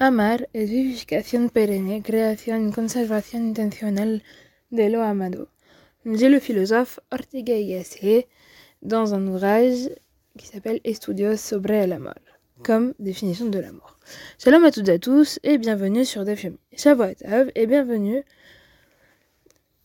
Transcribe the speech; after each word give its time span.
Amar 0.00 0.48
es 0.52 0.70
vivificación 0.70 1.50
perenne, 1.50 2.02
creación 2.02 2.68
y 2.68 2.72
conservación 2.72 3.46
intencional 3.46 4.24
de 4.70 4.90
lo 4.90 5.04
amado, 5.04 5.50
dit 6.04 6.28
le 6.28 6.40
philosophe 6.40 7.00
Ortega 7.12 7.54
y 7.54 7.72
Gasset 7.72 8.26
dans 8.82 9.14
un 9.14 9.28
ouvrage 9.28 9.88
qui 10.36 10.48
s'appelle 10.48 10.80
Estudios 10.82 11.40
sobre 11.40 11.84
el 11.84 11.92
amor, 11.92 12.20
comme 12.64 12.94
définition 12.98 13.46
de 13.46 13.60
l'amour. 13.60 13.96
Salam 14.36 14.64
à 14.64 14.72
toutes 14.72 14.88
et 14.88 14.94
à 14.94 14.98
tous 14.98 15.38
et 15.44 15.58
bienvenue 15.58 16.04
sur 16.04 16.24
Dafyomi. 16.24 16.58
Shavuot 16.76 17.14
et 17.54 17.66
bienvenue 17.68 18.24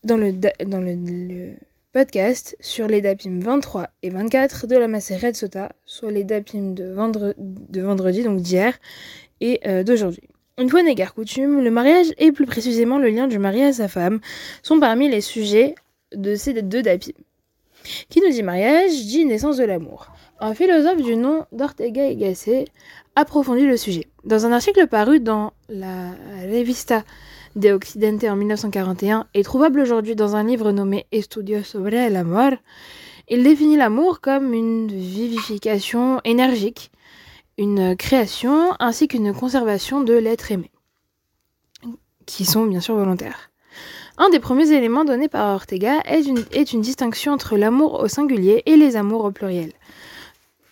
dans 0.02 0.16
le, 0.16 0.32
dans 0.32 0.80
le, 0.80 1.54
podcast 1.92 2.56
sur 2.60 2.86
les 2.86 3.00
dapim 3.00 3.40
23 3.40 3.88
et 4.02 4.10
24 4.10 4.66
de 4.66 4.76
la 4.76 4.86
Maseret 4.86 5.34
Sota, 5.34 5.72
soit 5.86 6.12
les 6.12 6.22
dapim 6.24 6.72
de, 6.72 6.94
de 7.36 7.80
vendredi, 7.80 8.22
donc 8.22 8.40
d'hier, 8.40 8.78
et 9.40 9.60
euh, 9.66 9.82
d'aujourd'hui. 9.82 10.28
Une 10.58 10.68
fois 10.68 10.82
n'est 10.82 10.94
guère 10.94 11.14
coutume, 11.14 11.62
le 11.62 11.70
mariage 11.70 12.12
et 12.18 12.32
plus 12.32 12.46
précisément 12.46 12.98
le 12.98 13.08
lien 13.08 13.26
du 13.26 13.38
mari 13.38 13.62
à 13.62 13.72
sa 13.72 13.88
femme 13.88 14.20
sont 14.62 14.78
parmi 14.78 15.08
les 15.08 15.20
sujets 15.20 15.74
de 16.14 16.36
ces 16.36 16.52
deux 16.62 16.82
dapim. 16.82 17.12
Qui 18.08 18.20
nous 18.20 18.30
dit 18.30 18.42
mariage 18.42 18.92
dit 18.92 19.24
naissance 19.24 19.56
de 19.56 19.64
l'amour. 19.64 20.12
Un 20.38 20.54
philosophe 20.54 21.02
du 21.02 21.16
nom 21.16 21.46
d'Ortega 21.50 22.08
y 22.08 22.16
Gasset 22.16 22.66
approfondit 23.16 23.66
le 23.66 23.76
sujet. 23.76 24.06
Dans 24.24 24.46
un 24.46 24.52
article 24.52 24.86
paru 24.86 25.18
dans 25.18 25.52
la 25.68 26.10
Revista 26.42 27.04
de 27.56 27.72
Occidente 27.72 28.24
en 28.24 28.36
1941 28.36 29.26
et 29.34 29.42
trouvable 29.42 29.80
aujourd'hui 29.80 30.14
dans 30.14 30.36
un 30.36 30.44
livre 30.44 30.72
nommé 30.72 31.06
Estudios 31.12 31.64
sobre 31.64 31.94
el 31.94 32.16
amor, 32.16 32.52
il 33.28 33.42
définit 33.42 33.76
l'amour 33.76 34.20
comme 34.20 34.54
une 34.54 34.88
vivification 34.88 36.20
énergique 36.24 36.90
une 37.60 37.94
création 37.94 38.72
ainsi 38.80 39.06
qu'une 39.06 39.34
conservation 39.34 40.00
de 40.00 40.14
l'être 40.14 40.50
aimé, 40.50 40.70
qui 42.24 42.46
sont 42.46 42.64
bien 42.64 42.80
sûr 42.80 42.94
volontaires. 42.94 43.50
Un 44.16 44.30
des 44.30 44.40
premiers 44.40 44.72
éléments 44.72 45.04
donnés 45.04 45.28
par 45.28 45.54
Ortega 45.54 46.00
est 46.06 46.22
une, 46.22 46.42
est 46.52 46.72
une 46.72 46.80
distinction 46.80 47.32
entre 47.32 47.58
l'amour 47.58 48.00
au 48.00 48.08
singulier 48.08 48.62
et 48.64 48.76
les 48.76 48.96
amours 48.96 49.24
au 49.24 49.30
pluriel. 49.30 49.72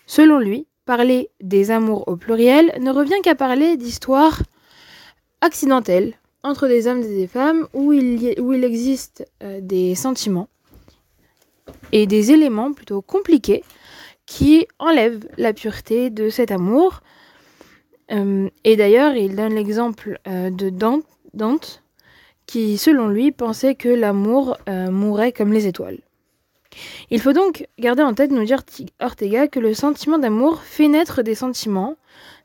Selon 0.07 0.39
lui, 0.39 0.67
parler 0.87 1.29
des 1.43 1.71
amours 1.71 2.09
au 2.09 2.17
pluriel 2.17 2.73
ne 2.81 2.91
revient 2.91 3.21
qu'à 3.23 3.35
parler 3.35 3.77
d'histoires 3.77 4.43
accidentelles 5.43 6.15
entre 6.43 6.69
des 6.69 6.87
hommes 6.87 7.03
et 7.03 7.09
des 7.09 7.27
femmes 7.27 7.67
où 7.73 7.93
il, 7.93 8.65
existe 8.65 9.27
euh, 9.43 9.61
des 9.61 9.95
sentiments 9.95 10.49
et 11.93 12.07
des 12.07 12.33
éléments 12.33 12.73
plutôt 12.73 13.03
compliqués 13.03 13.65
qui 14.27 14.67
enlève 14.79 15.27
la 15.39 15.53
pureté 15.53 16.11
de 16.11 16.29
cet 16.29 16.51
amour. 16.51 17.01
Euh, 18.11 18.49
et 18.65 18.77
d'ailleurs, 18.77 19.15
il 19.15 19.37
donne 19.37 19.55
l'exemple 19.55 20.19
euh, 20.27 20.51
de 20.51 20.71
Dante, 20.71 21.83
qui, 22.47 22.79
selon 22.79 23.09
lui, 23.09 23.33
pensait 23.33 23.75
que 23.75 23.89
l'amour 23.89 24.57
mourrait 24.91 25.33
comme 25.33 25.53
les 25.53 25.67
étoiles. 25.67 25.99
Il 27.11 27.21
faut 27.21 27.33
donc 27.33 27.67
garder 27.79 28.03
en 28.03 28.15
tête, 28.15 28.31
nous 28.31 28.45
dire 28.45 28.63
Ortega, 29.01 29.49
que 29.49 29.61
le 29.61 29.75
sentiment 29.75 30.19
d'amour 30.19 30.63
fait 30.63 30.89
naître 30.89 31.23
des 31.23 31.35
sentiments, 31.35 31.97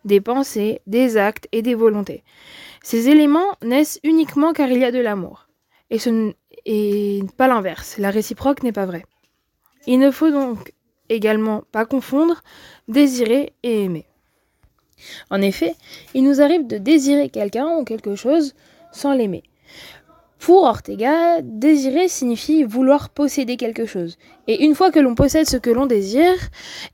des 0.05 0.21
pensées, 0.21 0.81
des 0.87 1.17
actes 1.17 1.47
et 1.51 1.61
des 1.61 1.75
volontés. 1.75 2.23
Ces 2.83 3.09
éléments 3.09 3.57
naissent 3.61 3.99
uniquement 4.03 4.53
car 4.53 4.69
il 4.69 4.79
y 4.79 4.85
a 4.85 4.91
de 4.91 4.99
l'amour. 4.99 5.47
Et, 5.89 5.99
ce 5.99 6.33
et 6.65 7.21
pas 7.37 7.47
l'inverse, 7.47 7.97
la 7.97 8.09
réciproque 8.09 8.63
n'est 8.63 8.71
pas 8.71 8.85
vraie. 8.85 9.05
Il 9.85 9.99
ne 9.99 10.11
faut 10.11 10.31
donc 10.31 10.73
également 11.09 11.63
pas 11.71 11.85
confondre 11.85 12.41
désirer 12.87 13.53
et 13.63 13.83
aimer. 13.83 14.05
En 15.29 15.41
effet, 15.41 15.75
il 16.13 16.23
nous 16.23 16.41
arrive 16.41 16.65
de 16.67 16.77
désirer 16.77 17.29
quelqu'un 17.29 17.67
ou 17.77 17.83
quelque 17.83 18.15
chose 18.15 18.55
sans 18.91 19.13
l'aimer. 19.13 19.43
Pour 20.43 20.65
Ortega, 20.65 21.39
désirer 21.41 22.09
signifie 22.09 22.65
vouloir 22.65 23.11
posséder 23.11 23.55
quelque 23.55 23.85
chose. 23.85 24.17
Et 24.47 24.65
une 24.65 24.75
fois 24.75 24.91
que 24.91 24.99
l'on 24.99 25.15
possède 25.15 25.47
ce 25.47 25.55
que 25.55 25.69
l'on 25.69 25.85
désire, 25.85 26.35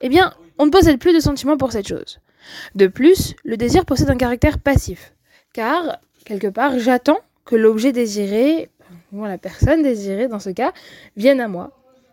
eh 0.02 0.08
bien, 0.08 0.36
on 0.60 0.68
ne 0.68 0.70
possède 0.70 1.00
plus 1.00 1.16
de 1.16 1.20
sentiments 1.20 1.58
pour 1.58 1.72
cette 1.72 1.88
chose. 1.88 2.20
De 2.76 2.86
plus, 2.86 3.34
le 3.44 3.58
désir 3.58 3.88
possède 3.88 4.12
un 4.12 4.18
caractère 4.18 4.60
passif. 4.60 5.16
Car, 5.52 5.98
quelque 6.26 6.46
part, 6.46 6.78
j'attends 6.78 7.22
que 7.44 7.56
l'objet 7.56 7.92
désiré, 7.92 8.70
ou 9.12 9.26
la 9.26 9.40
personne 9.40 9.82
désirée 9.82 10.28
dans 10.28 10.38
ce 10.38 10.52
cas, 10.52 10.72
vienne 11.18 11.42
à 11.42 11.48
moi. 11.48 11.72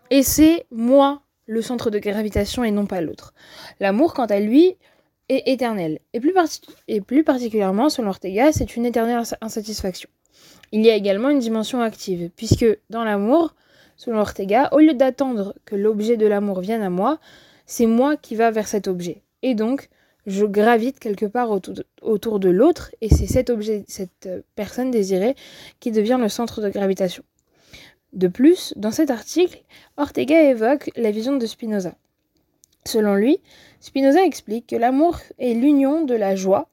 Et 0.09 0.23
c'est 0.23 0.65
moi 0.71 1.21
le 1.45 1.61
centre 1.61 1.91
de 1.91 1.99
gravitation 1.99 2.63
et 2.63 2.71
non 2.71 2.87
pas 2.87 3.01
l'autre. 3.01 3.35
L'amour, 3.79 4.15
quant 4.15 4.25
à 4.25 4.39
lui, 4.39 4.75
est 5.29 5.43
éternel. 5.45 5.99
Et 6.13 6.19
plus, 6.19 6.33
et 6.87 6.99
plus 6.99 7.23
particulièrement, 7.23 7.89
selon 7.89 8.09
Ortega, 8.09 8.51
c'est 8.51 8.75
une 8.75 8.87
éternelle 8.87 9.21
insatisfaction. 9.41 10.09
Il 10.71 10.85
y 10.85 10.89
a 10.89 10.95
également 10.95 11.29
une 11.29 11.39
dimension 11.39 11.81
active, 11.81 12.29
puisque 12.35 12.65
dans 12.89 13.03
l'amour, 13.03 13.55
selon 13.95 14.19
Ortega, 14.19 14.69
au 14.73 14.79
lieu 14.79 14.93
d'attendre 14.93 15.55
que 15.65 15.75
l'objet 15.75 16.17
de 16.17 16.27
l'amour 16.27 16.59
vienne 16.59 16.81
à 16.81 16.89
moi, 16.89 17.19
c'est 17.65 17.85
moi 17.85 18.17
qui 18.17 18.35
va 18.35 18.51
vers 18.51 18.67
cet 18.67 18.87
objet. 18.87 19.21
Et 19.43 19.55
donc, 19.55 19.89
je 20.25 20.45
gravite 20.45 20.99
quelque 20.99 21.25
part 21.25 21.49
autour 22.01 22.39
de, 22.39 22.49
l'autre, 22.49 22.91
et 22.99 23.09
c'est 23.09 23.27
cet 23.27 23.49
objet, 23.49 23.85
cette 23.87 24.29
personne 24.55 24.91
désirée, 24.91 25.35
qui 25.79 25.91
devient 25.91 26.17
le 26.19 26.27
centre 26.27 26.61
de 26.61 26.69
gravitation. 26.69 27.23
De 28.11 28.27
plus, 28.27 28.73
dans 28.75 28.91
cet 28.91 29.09
article, 29.09 29.63
Ortega 29.95 30.49
évoque 30.49 30.89
la 30.97 31.11
vision 31.11 31.37
de 31.37 31.45
Spinoza. 31.45 31.95
Selon 32.85 33.15
lui, 33.15 33.39
Spinoza 33.79 34.23
explique 34.23 34.67
que 34.67 34.75
l'amour 34.75 35.17
est 35.39 35.53
l'union 35.53 36.03
de 36.03 36.15
la 36.15 36.35
joie 36.35 36.69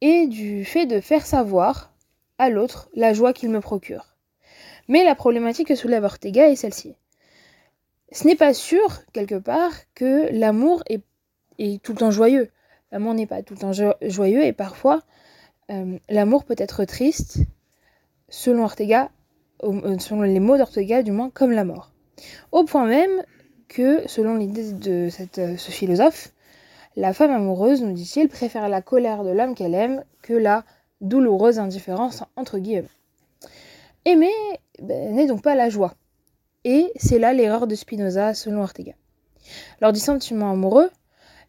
et 0.00 0.26
du 0.26 0.64
fait 0.64 0.86
de 0.86 1.00
faire 1.00 1.26
savoir 1.26 1.89
l'autre 2.48 2.88
la 2.94 3.12
joie 3.12 3.32
qu'il 3.32 3.50
me 3.50 3.60
procure. 3.60 4.16
Mais 4.88 5.04
la 5.04 5.14
problématique 5.14 5.68
que 5.68 5.74
soulève 5.74 6.04
Ortega 6.04 6.48
est 6.48 6.56
celle-ci. 6.56 6.94
Ce 8.12 8.26
n'est 8.26 8.36
pas 8.36 8.54
sûr, 8.54 9.02
quelque 9.12 9.36
part, 9.36 9.72
que 9.94 10.28
l'amour 10.32 10.82
est, 10.88 11.02
tout 11.82 11.92
le 11.92 11.98
temps 11.98 12.10
joyeux. 12.10 12.50
L'amour 12.90 13.14
n'est 13.14 13.26
pas 13.26 13.42
tout 13.42 13.54
le 13.54 13.60
temps 13.60 13.72
joyeux 14.02 14.42
et 14.42 14.52
parfois, 14.52 15.02
euh, 15.70 15.98
l'amour 16.08 16.44
peut 16.44 16.56
être 16.58 16.84
triste, 16.84 17.38
selon 18.28 18.64
Ortega, 18.64 19.10
euh, 19.62 19.98
selon 19.98 20.22
les 20.22 20.40
mots 20.40 20.56
d'Ortega 20.56 21.02
du 21.02 21.12
moins, 21.12 21.30
comme 21.30 21.52
la 21.52 21.64
mort. 21.64 21.92
Au 22.50 22.64
point 22.64 22.86
même 22.86 23.22
que, 23.68 24.02
selon 24.08 24.36
l'idée 24.36 24.72
de 24.72 25.08
euh, 25.38 25.56
ce 25.56 25.70
philosophe, 25.70 26.32
la 26.96 27.12
femme 27.12 27.30
amoureuse, 27.30 27.82
nous 27.82 27.92
dit-il, 27.92 28.28
préfère 28.28 28.68
la 28.68 28.82
colère 28.82 29.22
de 29.22 29.30
l'homme 29.30 29.54
qu'elle 29.54 29.74
aime 29.74 30.04
que 30.22 30.32
la 30.32 30.64
douloureuse 31.00 31.58
indifférence 31.58 32.24
entre 32.36 32.58
guillemets. 32.58 32.88
Aimer 34.04 34.32
ben, 34.80 35.14
n'est 35.14 35.26
donc 35.26 35.42
pas 35.42 35.54
la 35.54 35.68
joie. 35.68 35.94
Et 36.64 36.92
c'est 36.96 37.18
là 37.18 37.32
l'erreur 37.32 37.66
de 37.66 37.74
Spinoza 37.74 38.34
selon 38.34 38.62
Ortega. 38.62 38.92
Lors 39.80 39.92
du 39.92 40.00
sentiment 40.00 40.50
amoureux, 40.52 40.90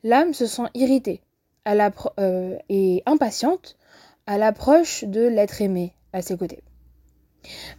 l'âme 0.04 0.34
se 0.34 0.46
sent 0.46 0.70
irritée 0.74 1.22
euh, 1.68 2.58
et 2.70 3.04
impatiente 3.06 3.78
à 4.26 4.38
l'approche 4.38 5.04
de 5.04 5.22
l'être 5.22 5.62
aimé 5.62 5.94
à 6.14 6.22
ses 6.22 6.38
côtés. 6.38 6.64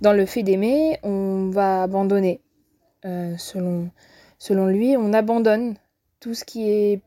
Dans 0.00 0.12
le 0.12 0.26
fait 0.26 0.42
d'aimer, 0.42 0.98
on 1.02 1.50
va 1.50 1.84
abandonner. 1.84 2.40
Euh, 3.04 3.36
selon, 3.36 3.90
selon 4.38 4.66
lui, 4.66 4.96
on 4.96 5.12
abandonne 5.12 5.76
tout 6.20 6.34
ce 6.34 6.44
qui 6.44 6.70
est 6.70 7.00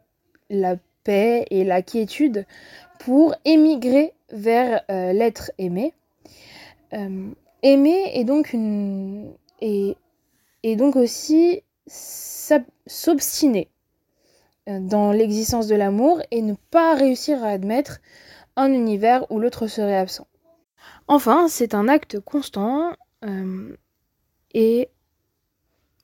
la 0.50 0.76
paix 1.06 1.46
et 1.50 1.64
la 1.64 1.82
quiétude 1.82 2.46
pour 3.00 3.34
émigrer 3.46 4.14
vers 4.32 4.82
euh, 4.92 5.14
l'être 5.14 5.52
aimé. 5.58 5.94
Euh, 6.92 7.30
aimer 7.64 8.12
est 8.14 8.26
donc 8.26 8.52
une 8.52 9.32
et, 9.62 9.96
donc 10.76 10.98
aussi 10.98 11.64
s'obstiner 11.88 13.70
dans 14.68 15.12
l'existence 15.12 15.68
de 15.68 15.76
l'amour 15.76 16.22
et 16.32 16.42
ne 16.42 16.56
pas 16.72 16.96
réussir 16.96 17.44
à 17.44 17.50
admettre 17.50 18.00
un 18.56 18.72
univers 18.74 19.30
où 19.32 19.40
l'autre 19.40 19.68
serait 19.68 19.98
absent. 19.98 20.28
Enfin, 21.08 21.48
c'est 21.48 21.74
un 21.76 21.88
acte 21.88 22.20
constant 22.20 22.94
euh, 23.24 23.76
et 24.54 24.90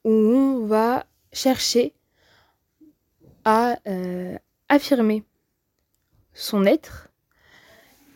où 0.03 0.11
on 0.11 0.65
va 0.65 1.05
chercher 1.33 1.93
à 3.45 3.77
euh, 3.87 4.37
affirmer 4.71 5.23
son 6.33 6.65
être 6.65 7.09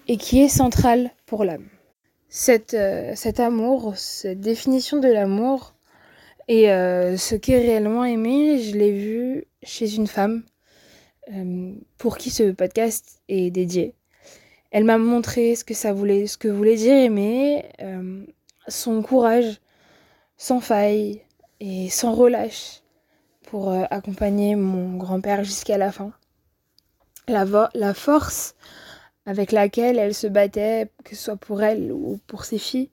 et 0.08 0.18
qui 0.18 0.42
est 0.42 0.50
central 0.50 1.12
pour 1.26 1.44
l'âme. 1.44 1.68
Euh, 2.74 3.12
cet 3.16 3.40
amour, 3.40 3.96
cette 3.96 4.40
définition 4.40 5.00
de 5.00 5.08
l'amour 5.08 5.76
et 6.48 6.66
ce 6.66 7.36
qu'est 7.36 7.58
réellement 7.60 8.06
aimer, 8.06 8.60
je 8.62 8.78
l'ai 8.78 8.92
vu 8.92 9.46
chez 9.64 9.96
une 9.96 10.06
femme 10.06 10.44
pour 11.98 12.20
qui 12.20 12.30
ce 12.30 12.52
podcast 12.52 13.20
est 13.30 13.50
dédié. 13.50 13.96
Elle 14.78 14.84
m'a 14.84 14.98
montré 14.98 15.56
ce 15.56 15.64
que 15.64 15.74
ça 15.74 15.94
voulait, 15.94 16.28
ce 16.28 16.38
que 16.38 16.50
voulait 16.50 16.76
dire 16.76 16.96
aimer, 16.96 17.64
euh, 17.82 18.26
son 18.68 19.02
courage 19.02 19.62
sans 20.36 20.60
faille 20.60 21.22
et 21.62 21.90
sans 21.90 22.14
relâche 22.14 22.82
pour 23.44 23.70
euh, 23.70 23.84
accompagner 23.90 24.58
mon 24.58 24.98
grand-père 24.98 25.46
jusqu'à 25.46 25.78
la 25.78 25.94
fin. 25.94 26.12
La, 27.28 27.94
force 27.94 28.56
avec 29.26 29.52
laquelle 29.52 29.98
elle 29.98 30.14
se 30.14 30.28
battait, 30.28 30.90
que 31.04 31.16
ce 31.16 31.24
soit 31.24 31.38
pour 31.38 31.64
elle 31.64 31.92
ou 31.92 32.20
pour 32.28 32.46
ses 32.46 32.60
filles, 32.60 32.90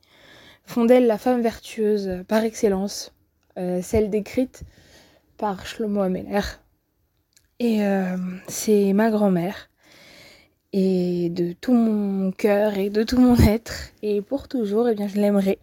font 0.64 0.84
d'elle 0.84 1.06
la 1.06 1.18
femme 1.18 1.42
vertueuse 1.42 2.24
par 2.28 2.42
excellence, 2.42 3.12
euh, 3.58 3.82
celle 3.82 4.08
décrite 4.08 4.62
par 5.36 5.66
Shlomo. 5.66 6.02
Et 7.58 7.84
euh, 7.84 8.16
c'est 8.48 8.92
ma 8.92 9.10
grand-mère. 9.10 9.68
Et 10.72 11.28
de 11.28 11.52
tout 11.52 11.74
mon 11.74 12.32
cœur 12.32 12.78
et 12.78 12.88
de 12.88 13.02
tout 13.02 13.20
mon 13.20 13.36
être, 13.36 13.90
et 14.02 14.22
pour 14.22 14.48
toujours, 14.48 14.88
eh 14.88 14.94
bien, 14.94 15.08
je 15.08 15.16
l'aimerai. 15.16 15.58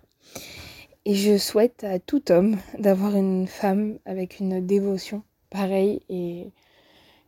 Et 1.06 1.16
je 1.16 1.38
souhaite 1.38 1.84
à 1.84 1.98
tout 1.98 2.32
homme 2.32 2.58
d'avoir 2.78 3.16
une 3.16 3.48
femme 3.48 3.98
avec 4.06 4.40
une 4.40 4.64
dévotion 4.64 5.24
pareille 5.50 6.02
et 6.10 6.52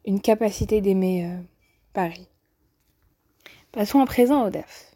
une 0.05 0.21
capacité 0.21 0.81
d'aimer 0.81 1.25
euh, 1.25 1.37
pareille. 1.93 2.27
Passons 3.71 3.99
à 3.99 4.05
présent 4.05 4.45
au 4.45 4.49
DAF. 4.49 4.95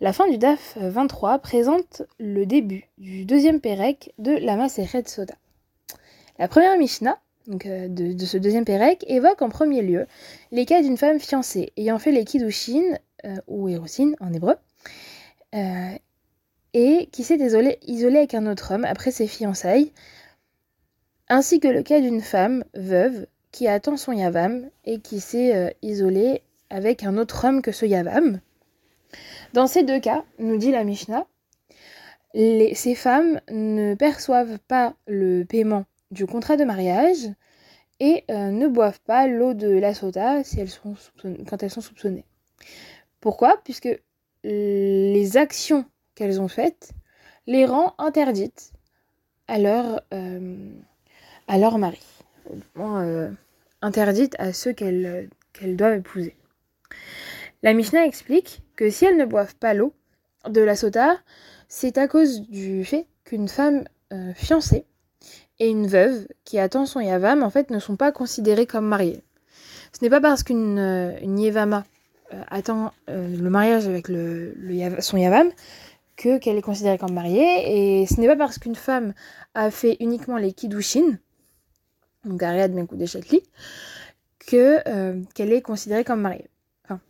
La 0.00 0.12
fin 0.12 0.30
du 0.30 0.38
DAF 0.38 0.78
23 0.78 1.40
présente 1.40 2.02
le 2.18 2.46
début 2.46 2.84
du 2.98 3.24
deuxième 3.24 3.60
Pérec 3.60 4.12
de 4.18 4.32
la 4.32 4.56
Maseret 4.56 5.02
Soda. 5.06 5.34
La 6.38 6.46
première 6.46 6.78
Mishnah 6.78 7.18
euh, 7.66 7.88
de, 7.88 8.24
ce 8.24 8.36
deuxième 8.36 8.64
Pérec 8.64 9.04
évoque 9.08 9.40
en 9.40 9.48
premier 9.48 9.80
lieu 9.82 10.06
les 10.52 10.66
cas 10.66 10.82
d'une 10.82 10.98
femme 10.98 11.18
fiancée 11.18 11.72
ayant 11.76 11.98
fait 11.98 12.12
les 12.12 12.24
Kiddushin, 12.24 12.98
euh, 13.24 13.36
ou 13.46 13.68
Hérosin 13.68 14.12
en 14.20 14.32
hébreu, 14.32 14.54
euh, 15.54 15.94
et 16.74 17.08
qui 17.10 17.24
s'est 17.24 17.38
isolée 17.38 18.18
avec 18.18 18.34
un 18.34 18.46
autre 18.46 18.74
homme 18.74 18.84
après 18.84 19.10
ses 19.10 19.26
fiançailles, 19.26 19.92
ainsi 21.28 21.58
que 21.58 21.68
le 21.68 21.82
cas 21.82 22.00
d'une 22.00 22.20
femme 22.20 22.64
veuve 22.74 23.26
qui 23.52 23.68
attend 23.68 23.96
son 23.96 24.12
Yavam 24.12 24.68
et 24.84 25.00
qui 25.00 25.20
s'est 25.20 25.76
isolée 25.82 26.42
avec 26.70 27.04
un 27.04 27.16
autre 27.16 27.46
homme 27.46 27.62
que 27.62 27.72
ce 27.72 27.86
Yavam. 27.86 28.40
Dans 29.54 29.66
ces 29.66 29.82
deux 29.82 30.00
cas, 30.00 30.24
nous 30.38 30.58
dit 30.58 30.70
la 30.70 30.84
Mishnah, 30.84 31.26
ces 32.34 32.94
femmes 32.94 33.40
ne 33.50 33.94
perçoivent 33.94 34.58
pas 34.68 34.94
le 35.06 35.44
paiement 35.44 35.84
du 36.10 36.26
contrat 36.26 36.56
de 36.56 36.64
mariage 36.64 37.28
et 38.00 38.24
euh, 38.30 38.50
ne 38.50 38.68
boivent 38.68 39.00
pas 39.00 39.26
l'eau 39.26 39.54
de 39.54 39.68
la 39.68 39.94
soda 39.94 40.42
quand 40.42 41.62
elles 41.62 41.70
sont 41.70 41.80
soupçonnées. 41.80 42.24
Pourquoi? 43.20 43.60
Puisque 43.64 43.88
les 44.44 45.36
actions 45.36 45.84
qu'elles 46.14 46.40
ont 46.40 46.48
faites 46.48 46.92
les 47.46 47.66
rend 47.66 47.94
interdites 47.98 48.72
à 49.48 49.56
euh, 49.56 50.70
à 51.48 51.58
leur 51.58 51.78
mari, 51.78 52.02
euh, 52.78 53.30
interdites 53.82 54.34
à 54.38 54.52
ceux 54.52 54.72
qu'elles 54.72 55.30
doivent 55.76 55.98
épouser. 55.98 56.34
La 57.62 57.74
Mishnah 57.74 58.04
explique 58.04 58.62
que 58.76 58.88
si 58.90 59.04
elles 59.04 59.16
ne 59.16 59.24
boivent 59.24 59.56
pas 59.56 59.74
l'eau 59.74 59.92
de 60.48 60.60
la 60.60 60.76
sota, 60.76 61.18
c'est 61.68 61.98
à 61.98 62.08
cause 62.08 62.42
du 62.42 62.84
fait 62.84 63.06
qu'une 63.24 63.48
femme 63.48 63.84
euh, 64.12 64.32
fiancée 64.34 64.84
et 65.58 65.68
une 65.68 65.86
veuve 65.86 66.26
qui 66.44 66.58
attend 66.58 66.86
son 66.86 67.00
yavam 67.00 67.42
en 67.42 67.50
fait 67.50 67.70
ne 67.70 67.78
sont 67.78 67.96
pas 67.96 68.12
considérées 68.12 68.66
comme 68.66 68.86
mariées. 68.86 69.22
Ce 69.92 70.02
n'est 70.02 70.10
pas 70.10 70.20
parce 70.20 70.44
qu'une 70.44 70.78
euh, 70.78 71.18
yevama 71.20 71.84
euh, 72.32 72.42
attend 72.48 72.92
le 73.08 73.48
mariage 73.48 73.86
avec 73.86 74.06
son 75.00 75.16
yavam 75.16 75.50
que 76.16 76.38
qu'elle 76.38 76.56
est 76.56 76.62
considérée 76.62 76.98
comme 76.98 77.12
mariée 77.12 78.00
et 78.02 78.06
ce 78.06 78.20
n'est 78.20 78.28
pas 78.28 78.36
parce 78.36 78.58
qu'une 78.58 78.76
femme 78.76 79.14
a 79.54 79.70
fait 79.70 79.96
uniquement 80.00 80.36
les 80.36 80.52
kiddushin 80.52 81.18
donc 82.28 82.42
Ariad 82.42 82.72
Menkudeshetli 82.72 83.42
que 84.38 85.22
qu'elle 85.34 85.52
est 85.52 85.62
considérée 85.62 86.04
comme 86.04 86.20
mariée 86.20 86.48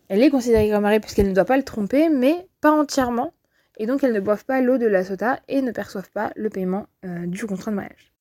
elle 0.08 0.22
est 0.22 0.30
considérée 0.30 0.70
comme 0.70 0.82
mariée 0.82 1.00
puisqu'elle 1.00 1.28
ne 1.28 1.34
doit 1.34 1.44
pas 1.44 1.56
le 1.56 1.62
tromper, 1.62 2.08
mais 2.08 2.48
pas 2.60 2.70
entièrement. 2.70 3.32
Et 3.76 3.86
donc 3.86 4.02
elles 4.02 4.12
ne 4.12 4.20
boivent 4.20 4.44
pas 4.44 4.60
l'eau 4.60 4.78
de 4.78 4.86
la 4.86 5.04
sota 5.04 5.40
et 5.48 5.62
ne 5.62 5.70
perçoivent 5.70 6.10
pas 6.10 6.32
le 6.34 6.50
paiement 6.50 6.86
euh, 7.04 7.26
du 7.26 7.46
contrat 7.46 7.70
de 7.70 7.76
mariage. 7.76 8.12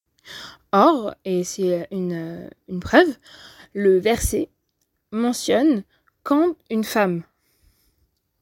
Or, 0.71 1.15
et 1.25 1.43
c'est 1.43 1.87
une, 1.91 2.13
euh, 2.13 2.49
une, 2.67 2.79
preuve, 2.79 3.07
le 3.73 3.97
verset 3.97 4.49
mentionne 5.11 5.83
quand 6.23 6.55
une 6.69 6.83
femme, 6.83 7.23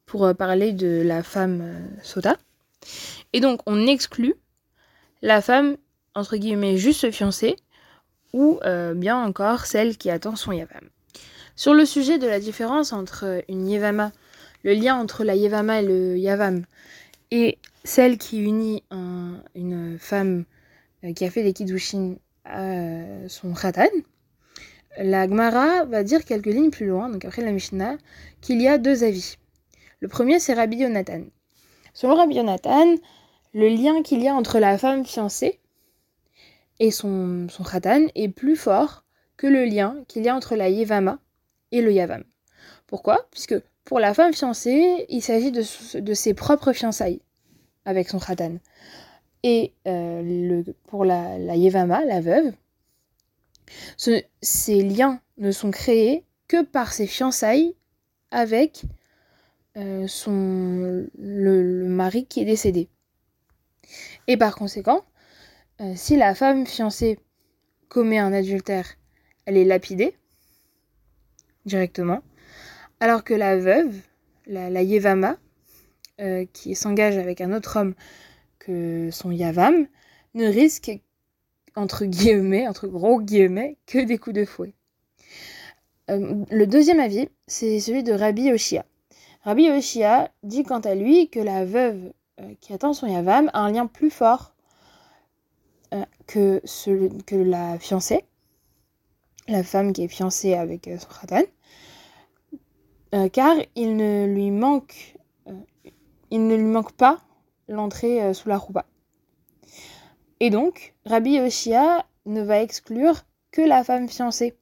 pour 0.06 0.26
euh, 0.26 0.34
parler 0.34 0.74
de 0.74 1.02
la 1.06 1.24
femme 1.24 1.88
sota, 2.02 2.36
et 3.32 3.40
donc 3.40 3.62
on 3.66 3.88
exclut 3.88 4.36
la 5.22 5.42
femme, 5.42 5.78
entre 6.16 6.36
guillemets, 6.36 6.78
juste 6.78 7.10
fiancée, 7.12 7.56
ou 8.36 8.60
bien 8.96 9.18
encore 9.18 9.66
celle 9.66 9.98
qui 9.98 10.10
attend 10.12 10.36
son 10.36 10.52
yavam. 10.52 10.90
Sur 11.56 11.74
le 11.74 11.86
sujet 11.86 12.18
de 12.18 12.28
la 12.28 12.40
différence 12.40 12.92
entre 12.92 13.42
une 13.48 13.70
yevama, 13.70 14.12
le 14.64 14.74
lien 14.74 15.00
entre 15.00 15.24
la 15.24 15.36
yevama 15.36 15.82
et 15.82 15.86
le 15.86 16.18
yavam, 16.18 16.66
et 17.32 17.58
celle 17.86 18.18
qui 18.18 18.40
unit 18.40 18.84
une 18.92 19.98
femme 19.98 20.44
euh, 21.06 21.14
qui 21.14 21.24
a 21.24 21.30
fait 21.30 21.44
des 21.44 21.54
kiddushin 21.54 22.16
à 22.44 23.28
son 23.30 23.54
khatan, 23.54 23.88
la 24.98 25.28
Gemara 25.28 25.86
va 25.86 26.04
dire 26.04 26.26
quelques 26.26 26.48
lignes 26.48 26.72
plus 26.72 26.88
loin, 26.88 27.10
donc 27.10 27.24
après 27.24 27.42
la 27.42 27.52
Mishnah, 27.52 27.98
qu'il 28.42 28.62
y 28.62 28.68
a 28.68 28.78
deux 28.78 29.04
avis. 29.04 29.38
Le 30.02 30.08
premier, 30.08 30.40
c'est 30.40 30.54
Rabbi 30.54 30.78
Yonatan. 30.78 31.24
Selon 31.94 32.16
Rabbi 32.16 32.36
Yonatan, 32.36 32.96
le 33.54 33.70
lien 33.70 34.04
qu'il 34.04 34.22
y 34.22 34.28
a 34.28 34.36
entre 34.36 34.60
la 34.60 34.78
femme 34.78 35.06
fiancée 35.06 35.60
et 36.80 36.92
son, 36.92 37.48
son 37.50 37.64
khatan 37.64 38.08
est 38.16 38.30
plus 38.30 38.56
fort 38.56 39.04
que 39.38 39.48
le 39.48 39.66
lien 39.66 39.98
qu'il 40.08 40.24
y 40.24 40.30
a 40.30 40.36
entre 40.36 40.56
la 40.56 40.70
yevama 40.70 41.20
et 41.72 41.82
le 41.82 41.92
yavam. 41.92 42.24
Pourquoi? 42.88 43.28
Puisque 43.32 43.56
pour 43.84 44.00
la 44.00 44.14
femme 44.14 44.34
fiancée, 44.34 45.06
il 45.10 45.22
s'agit 45.22 45.52
de, 45.52 46.14
ses 46.14 46.34
propres 46.34 46.74
fiançailles 46.74 47.22
avec 47.86 48.10
son 48.10 48.20
khatan. 48.20 48.58
Et 49.44 49.74
euh, 49.88 50.64
pour 50.88 51.06
la, 51.06 51.38
la 51.38 51.56
yevama, 51.56 52.04
la 52.06 52.22
veuve, 52.22 52.52
ces 53.98 54.82
liens 54.82 55.20
ne 55.38 55.52
sont 55.52 55.72
créés 55.72 56.24
que 56.48 56.64
par 56.64 56.94
ses 56.94 57.08
fiançailles 57.08 57.76
avec 58.32 58.84
euh, 59.78 60.08
son, 60.08 61.08
le, 61.18 61.88
mari 61.88 62.26
qui 62.26 62.42
est 62.42 62.46
décédé. 62.46 62.90
Et 64.28 64.38
par 64.38 64.56
conséquent, 64.56 65.04
euh, 65.82 65.92
si 65.96 66.16
la 66.16 66.34
femme 66.34 66.66
fiancée 66.66 67.20
commet 67.90 68.18
un 68.18 68.32
adultère, 68.32 68.96
elle 69.46 69.58
est 69.58 69.66
lapidée, 69.66 70.16
directement. 71.66 72.22
Alors 73.02 73.26
que 73.26 73.34
la 73.34 73.58
veuve, 73.58 73.94
la, 74.48 74.82
Yevama, 74.82 75.38
euh, 76.22 76.46
qui 76.54 76.76
s'engage 76.76 77.18
avec 77.18 77.42
un 77.42 77.52
autre 77.52 77.78
homme 77.78 77.94
que 78.58 79.10
son 79.12 79.32
Yavam, 79.32 79.88
ne 80.34 80.46
risque, 80.46 80.92
entre 81.76 82.06
guillemets, 82.06 82.70
entre 82.70 82.88
gros 82.88 83.20
guillemets, 83.20 83.78
que 83.86 84.00
des 84.00 84.18
coups 84.18 84.36
de 84.38 84.46
fouet. 84.46 84.74
Euh, 86.10 86.46
le 86.50 86.68
deuxième 86.68 87.02
avis, 87.02 87.28
c'est 87.48 87.82
celui 87.82 88.04
de 88.04 88.14
Rabbi 88.14 88.50
Oshia. 88.54 88.86
Rabbi 89.42 89.70
Oshia 89.70 90.32
dit 90.44 90.64
quant 90.64 90.80
à 90.80 90.96
lui 90.96 91.30
que 91.30 91.40
la 91.40 91.66
veuve 91.66 92.14
qui 92.62 92.74
attend 92.74 92.94
son 92.94 93.08
Yavam 93.08 93.50
a 93.54 93.60
un 93.60 93.72
lien 93.72 93.88
plus 93.88 94.10
fort 94.10 94.55
que, 96.28 96.62
que 97.26 97.36
la 97.36 97.80
fiancée, 97.80 98.26
la 99.48 99.64
femme 99.64 99.94
qui 99.94 100.04
est 100.04 100.08
fiancée 100.08 100.54
avec 100.54 100.90
son 101.00 101.08
khatan, 101.08 101.44
euh, 103.16 103.30
car 103.30 103.56
il 103.76 103.96
ne 103.96 104.26
lui 104.26 104.52
manque, 104.52 105.16
euh, 105.48 105.54
il 106.32 106.48
ne 106.48 106.56
lui 106.56 106.66
manque 106.66 106.92
pas 106.94 107.22
l'entrée 107.70 108.22
euh, 108.22 108.34
sous 108.34 108.50
la 108.50 108.58
roupa. 108.58 108.86
Et 110.42 110.50
donc, 110.50 110.94
Rabbi 111.06 111.36
Yoshia 111.36 112.06
ne 112.26 112.42
va 112.42 112.62
exclure 112.62 113.24
que 113.52 113.62
la 113.62 113.84
femme 113.84 114.10
fiancée 114.10 114.58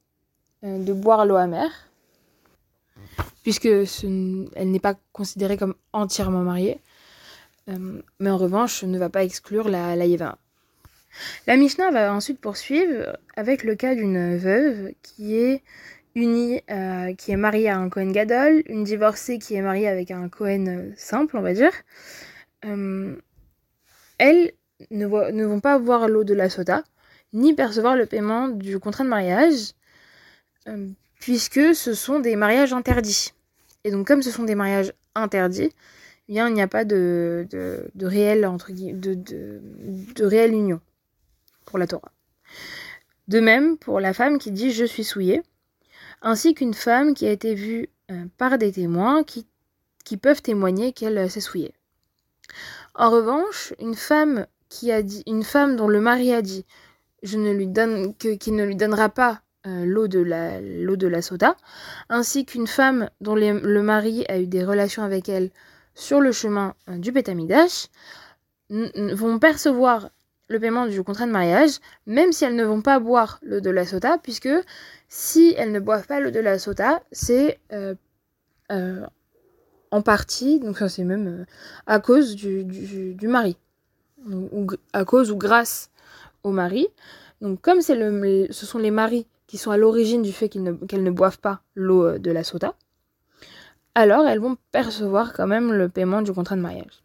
de 0.61 0.93
boire 0.93 1.25
l'eau 1.25 1.35
amère, 1.35 1.89
puisque 3.41 3.65
elle 3.65 4.71
n'est 4.71 4.79
pas 4.79 4.95
considérée 5.11 5.57
comme 5.57 5.73
entièrement 5.91 6.43
mariée, 6.43 6.79
mais 7.67 8.29
en 8.29 8.37
revanche 8.37 8.83
ne 8.83 8.97
va 8.97 9.09
pas 9.09 9.23
exclure 9.23 9.67
la, 9.67 9.95
la. 9.95 10.37
La 11.47 11.57
Mishnah 11.57 11.91
va 11.91 12.13
ensuite 12.13 12.39
poursuivre 12.39 13.17
avec 13.35 13.63
le 13.63 13.75
cas 13.75 13.95
d'une 13.95 14.37
veuve 14.37 14.91
qui 15.01 15.35
est 15.35 15.63
euh, 16.15 17.37
mariée 17.37 17.69
à 17.69 17.77
un 17.77 17.89
Cohen 17.89 18.11
Gadol, 18.11 18.63
une 18.67 18.83
divorcée 18.83 19.39
qui 19.39 19.55
est 19.55 19.61
mariée 19.61 19.87
avec 19.87 20.11
un 20.11 20.29
Cohen 20.29 20.67
euh, 20.67 20.91
simple, 20.95 21.37
on 21.37 21.41
va 21.41 21.53
dire, 21.53 21.71
euh, 22.65 23.15
elles 24.19 24.53
ne, 24.91 25.05
vont 25.07 25.59
pas 25.59 25.77
voir 25.79 26.07
l'eau 26.07 26.23
de 26.23 26.35
la 26.35 26.49
sota, 26.49 26.83
ni 27.33 27.55
percevoir 27.55 27.95
le 27.95 28.05
paiement 28.05 28.47
du 28.47 28.79
contrat 28.79 29.03
de 29.03 29.09
mariage, 29.09 29.73
puisque 31.19 31.73
ce 31.73 31.93
sont 31.93 32.19
des 32.19 32.35
mariages 32.35 32.73
interdits. 32.73 33.33
Et 33.83 33.91
donc 33.91 34.07
comme 34.07 34.21
ce 34.21 34.29
sont 34.31 34.43
des 34.43 34.55
mariages 34.55 34.93
interdits, 35.15 35.71
eh 36.29 36.33
il 36.33 36.53
n'y 36.53 36.61
a 36.61 36.67
pas 36.67 36.85
de, 36.85 37.47
entre 38.45 38.71
de 38.71 40.25
réelle 40.25 40.53
union 40.53 40.79
pour 41.65 41.79
la 41.79 41.87
Torah. 41.87 42.11
De 43.27 43.39
même, 43.39 43.77
pour 43.77 43.99
la 43.99 44.13
femme 44.13 44.37
qui 44.37 44.51
dit 44.51 44.71
je 44.71 44.85
suis 44.85 45.03
souillée, 45.03 45.41
ainsi 46.21 46.53
qu'une 46.53 46.73
femme 46.73 47.13
qui 47.13 47.25
a 47.25 47.31
été 47.31 47.55
vue 47.55 47.89
par 48.37 48.57
des 48.57 48.71
témoins 48.71 49.23
qui, 49.23 49.47
qui 50.03 50.17
peuvent 50.17 50.41
témoigner 50.41 50.93
qu'elle 50.93 51.29
s'est 51.29 51.41
souillée. 51.41 51.73
En 52.95 53.09
revanche, 53.09 53.73
une 53.79 53.95
femme 53.95 54.45
qui 54.69 54.91
a 54.91 55.01
dit, 55.01 55.23
une 55.27 55.43
femme 55.43 55.75
dont 55.75 55.87
le 55.87 56.01
mari 56.01 56.33
a 56.33 56.41
dit, 56.41 56.65
je 57.23 57.37
ne 57.37 57.51
lui 57.51 57.67
donne 57.67 58.15
que 58.15 58.35
qu'il 58.35 58.55
ne 58.55 58.65
lui 58.65 58.75
donnera 58.75 59.09
pas 59.09 59.41
l'eau 59.65 60.07
de 60.07 60.19
la 60.19 60.59
l'eau 60.59 60.97
de 60.97 61.07
la 61.07 61.21
soda, 61.21 61.55
ainsi 62.09 62.45
qu'une 62.45 62.67
femme 62.67 63.09
dont 63.21 63.35
le 63.35 63.81
mari 63.81 64.25
a 64.27 64.39
eu 64.39 64.47
des 64.47 64.63
relations 64.63 65.03
avec 65.03 65.29
elle 65.29 65.51
sur 65.95 66.19
le 66.19 66.31
chemin 66.31 66.75
du 66.87 67.11
Betamidash, 67.11 67.87
vont 68.69 69.39
percevoir 69.39 70.09
le 70.47 70.59
paiement 70.59 70.87
du 70.87 71.01
contrat 71.03 71.25
de 71.25 71.31
mariage, 71.31 71.79
même 72.05 72.31
si 72.31 72.45
elles 72.45 72.55
ne 72.55 72.63
vont 72.63 72.81
pas 72.81 72.99
boire 72.99 73.39
l'eau 73.43 73.59
de 73.59 73.69
la 73.69 73.85
sota, 73.85 74.17
puisque 74.17 74.49
si 75.07 75.53
elles 75.57 75.71
ne 75.71 75.79
boivent 75.79 76.07
pas 76.07 76.19
l'eau 76.19 76.31
de 76.31 76.39
la 76.39 76.59
sota, 76.59 77.01
c'est 77.11 77.59
euh, 77.71 77.95
euh, 78.71 79.05
en 79.91 80.01
partie, 80.01 80.59
donc 80.59 80.77
ça 80.77 80.89
c'est 80.89 81.03
même 81.03 81.27
euh, 81.27 81.45
à 81.87 81.99
cause 81.99 82.35
du, 82.35 83.17
mari, 83.23 83.57
ou, 84.29 84.67
à 84.91 85.05
cause 85.05 85.31
ou 85.31 85.37
grâce 85.37 85.91
au 86.43 86.51
mari. 86.51 86.87
Donc 87.41 87.61
comme 87.61 87.81
ce 87.81 88.49
sont 88.51 88.79
les 88.79 88.91
maris 88.91 89.27
qui 89.47 89.57
sont 89.57 89.71
à 89.71 89.77
l'origine 89.77 90.21
du 90.21 90.31
fait 90.31 90.49
qu'elles 90.49 90.63
ne, 90.63 90.71
ne, 90.71 91.11
boivent 91.11 91.39
pas 91.39 91.61
l'eau 91.75 92.17
de 92.17 92.31
la 92.31 92.43
sota, 92.43 92.75
alors 93.95 94.27
elles 94.27 94.39
vont 94.39 94.57
percevoir 94.71 95.33
quand 95.33 95.47
même 95.47 95.71
le 95.71 95.89
paiement 95.89 96.21
du 96.21 96.33
contrat 96.33 96.55
de 96.55 96.61
mariage. 96.61 97.02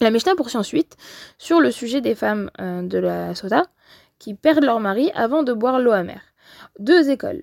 La 0.00 0.10
Mishnah 0.10 0.36
poursuit 0.36 0.58
ensuite 0.58 0.96
sur 1.38 1.60
le 1.60 1.72
sujet 1.72 2.00
des 2.00 2.14
femmes 2.14 2.50
euh, 2.60 2.82
de 2.82 2.98
la 2.98 3.34
Sota 3.34 3.66
qui 4.18 4.34
perdent 4.34 4.64
leur 4.64 4.78
mari 4.78 5.10
avant 5.14 5.42
de 5.42 5.52
boire 5.52 5.80
l'eau 5.80 5.90
amère. 5.90 6.22
Deux 6.78 7.10
écoles. 7.10 7.42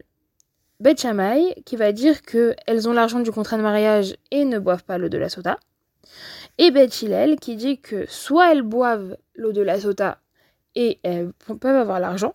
Bet 0.79 0.95
Shammai 0.97 1.55
qui 1.65 1.75
va 1.75 1.91
dire 1.91 2.21
qu'elles 2.21 2.87
ont 2.87 2.93
l'argent 2.93 3.19
du 3.19 3.31
contrat 3.31 3.57
de 3.57 3.61
mariage 3.61 4.15
et 4.31 4.45
ne 4.45 4.59
boivent 4.59 4.83
pas 4.83 4.97
l'eau 4.97 5.09
de 5.09 5.17
la 5.17 5.29
Sota. 5.29 5.57
Et 6.57 6.71
Bet 6.71 6.87
Hillel 6.87 7.37
qui 7.39 7.57
dit 7.57 7.79
que 7.79 8.05
soit 8.07 8.51
elles 8.51 8.61
boivent 8.61 9.17
l'eau 9.35 9.51
de 9.51 9.61
la 9.61 9.79
Sota 9.79 10.19
et 10.75 10.99
elles 11.03 11.31
peuvent 11.59 11.75
avoir 11.75 11.99
l'argent, 11.99 12.33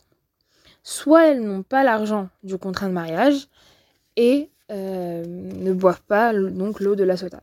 soit 0.83 1.29
elles 1.29 1.43
n'ont 1.43 1.63
pas 1.63 1.83
l'argent 1.83 2.29
du 2.43 2.59
contrat 2.59 2.89
de 2.89 2.93
mariage 2.93 3.49
et 4.17 4.51
euh, 4.71 5.25
ne 5.27 5.73
boivent 5.73 6.03
pas 6.03 6.35
donc 6.35 6.81
l'eau 6.81 6.95
de 6.95 7.05
la 7.05 7.17
Sota. 7.17 7.43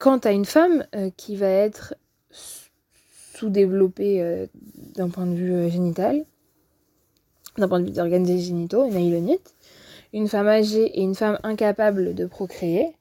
Quant 0.00 0.16
à 0.16 0.32
une 0.32 0.46
femme 0.46 0.86
euh, 0.94 1.10
qui 1.14 1.36
va 1.36 1.46
être 1.46 1.94
sous-développée 2.30 4.22
euh, 4.22 4.46
d'un 4.94 5.10
point 5.10 5.26
de 5.26 5.34
vue 5.34 5.52
euh, 5.52 5.68
génital, 5.68 6.24
d'un 7.58 7.68
point 7.68 7.80
de 7.80 7.84
vue 7.84 7.90
d'organes 7.90 8.24
génitaux, 8.26 8.86
une 8.86 8.96
aïlonite, 8.96 9.54
une 10.14 10.26
femme 10.26 10.48
âgée 10.48 10.86
et 10.86 11.02
une 11.02 11.14
femme 11.14 11.38
incapable 11.42 12.14
de 12.14 12.24
procréer, 12.24 12.96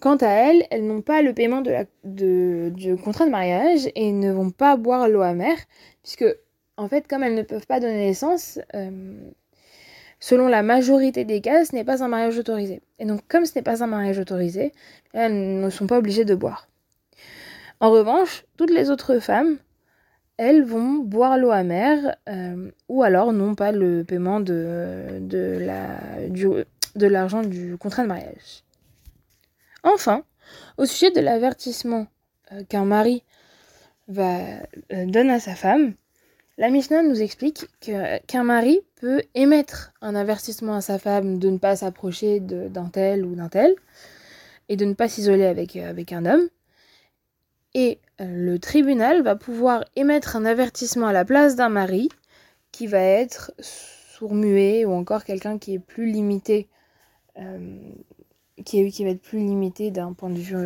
quant 0.00 0.16
à 0.16 0.26
elles, 0.26 0.66
elles 0.72 0.84
n'ont 0.84 1.02
pas 1.02 1.22
le 1.22 1.32
paiement 1.32 1.62
de, 1.62 2.70
du 2.70 2.96
contrat 2.96 3.26
de 3.26 3.30
mariage 3.30 3.88
et 3.94 4.10
ne 4.10 4.32
vont 4.32 4.50
pas 4.50 4.76
boire 4.76 5.08
l'eau 5.08 5.22
amère, 5.22 5.58
puisque, 6.02 6.26
en 6.76 6.88
fait, 6.88 7.06
comme 7.06 7.22
elles 7.22 7.36
ne 7.36 7.42
peuvent 7.42 7.66
pas 7.66 7.78
donner 7.78 8.06
naissance, 8.06 8.58
selon 10.26 10.48
la 10.48 10.64
majorité 10.64 11.24
des 11.24 11.40
cas, 11.40 11.64
ce 11.64 11.72
n'est 11.72 11.84
pas 11.84 12.02
un 12.02 12.08
mariage 12.08 12.36
autorisé. 12.36 12.82
Et 12.98 13.04
donc, 13.04 13.20
comme 13.28 13.46
ce 13.46 13.52
n'est 13.54 13.62
pas 13.62 13.84
un 13.84 13.86
mariage 13.86 14.18
autorisé, 14.18 14.72
elles 15.12 15.60
ne 15.60 15.70
sont 15.70 15.86
pas 15.86 15.98
obligées 15.98 16.24
de 16.24 16.34
boire. 16.34 16.66
En 17.78 17.92
revanche, 17.92 18.44
toutes 18.56 18.72
les 18.72 18.90
autres 18.90 19.20
femmes, 19.20 19.58
elles 20.36 20.64
vont 20.64 20.94
boire 20.94 21.38
l'eau 21.38 21.52
amère 21.52 22.16
euh, 22.28 22.72
ou 22.88 23.04
alors 23.04 23.32
n'ont 23.32 23.54
pas 23.54 23.70
le 23.70 24.02
paiement 24.02 24.40
de, 24.40 25.20
de, 25.20 25.58
la, 25.60 26.00
de 26.28 27.06
l'argent 27.06 27.42
du 27.42 27.76
contrat 27.78 28.02
de 28.02 28.08
mariage. 28.08 28.64
Enfin, 29.84 30.24
au 30.76 30.86
sujet 30.86 31.12
de 31.12 31.20
l'avertissement 31.20 32.08
euh, 32.50 32.64
qu'un 32.68 32.84
mari 32.84 33.22
euh, 34.18 34.56
donne 34.90 35.30
à 35.30 35.38
sa 35.38 35.54
femme, 35.54 35.94
la 36.58 36.70
Mishnah 36.70 37.02
nous 37.02 37.20
explique 37.20 37.66
qu'un 37.80 38.44
mari 38.44 38.80
peut 38.96 39.22
émettre 39.34 39.92
un 40.00 40.14
avertissement 40.14 40.74
à 40.74 40.80
sa 40.80 40.98
femme 40.98 41.38
de 41.38 41.50
ne 41.50 41.58
pas 41.58 41.76
s'approcher 41.76 42.40
d'un 42.40 42.88
tel 42.88 43.26
ou 43.26 43.34
d'un 43.34 43.48
tel 43.48 43.74
et 44.68 44.76
de 44.76 44.84
ne 44.86 44.94
pas 44.94 45.08
s'isoler 45.08 45.44
avec, 45.44 45.76
euh, 45.76 45.94
un 46.12 46.26
homme. 46.26 46.48
Et 47.74 48.00
euh, 48.20 48.24
le 48.26 48.58
tribunal 48.58 49.22
va 49.22 49.36
pouvoir 49.36 49.84
émettre 49.96 50.34
un 50.34 50.46
avertissement 50.46 51.06
à 51.06 51.12
la 51.12 51.26
place 51.26 51.56
d'un 51.56 51.68
mari 51.68 52.08
qui 52.72 52.86
va 52.86 53.02
être 53.02 53.52
sourd-muet 53.60 54.86
ou 54.86 54.92
encore 54.92 55.24
quelqu'un 55.24 55.58
qui 55.58 55.74
est 55.74 55.78
plus 55.78 56.06
limité, 56.10 56.68
euh, 57.38 57.78
qui 58.64 59.04
va 59.04 59.10
être 59.10 59.20
plus 59.20 59.38
limité 59.38 59.90
d'un 59.90 60.14
point 60.14 60.30
de 60.30 60.38
vue 60.38 60.56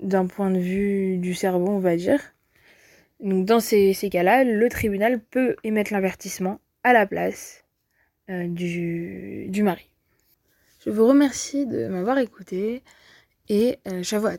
d'un 0.00 0.26
point 0.26 0.52
de 0.52 0.60
vue 0.60 1.18
du 1.18 1.34
cerveau, 1.34 1.70
on 1.70 1.80
va 1.80 1.96
dire. 1.96 2.20
Donc 3.20 3.46
dans 3.46 3.60
ces, 3.60 3.94
cas-là, 4.10 4.44
le 4.44 4.68
tribunal 4.68 5.20
peut 5.20 5.56
émettre 5.64 5.92
l'avertissement 5.92 6.60
à 6.84 6.92
la 6.92 7.06
place 7.06 7.64
euh, 8.30 8.46
du, 8.46 9.62
mari. 9.62 9.90
Je 10.84 10.90
vous 10.90 11.06
remercie 11.06 11.66
de 11.66 11.88
m'avoir 11.88 12.18
écouté 12.18 12.82
et 13.48 13.78
euh, 13.88 14.02
à 14.02 14.36